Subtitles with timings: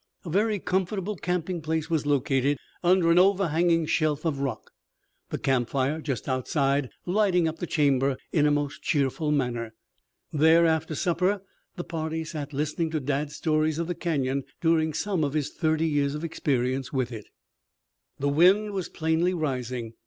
[0.25, 4.71] A very comfortable camping place was located Under an overhanging shelf of rock,
[5.29, 9.75] the camp fire just outside lighting up the chamber in a most cheerful manner.
[10.33, 11.43] There after supper
[11.75, 15.85] the party sat listening to Dad's stories of the Canyon during some of his thirty
[15.85, 17.27] years' experience with it.
[18.17, 19.93] The wind was plainly rising.